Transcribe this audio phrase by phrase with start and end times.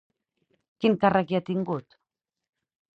[0.79, 1.99] Quin càrrec hi ha tingut?